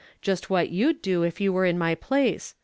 Just 0.19 0.49
what 0.49 0.69
you'd 0.71 1.03
do 1.03 1.21
if 1.21 1.39
you 1.39 1.53
were 1.53 1.63
in 1.63 1.77
my 1.77 1.93
place. 1.93 2.55